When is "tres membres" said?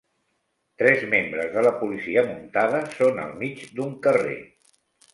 0.81-1.53